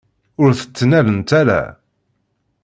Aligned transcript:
Ur 0.43 0.51
t-ttnalent 0.55 1.29
ara. 1.41 1.61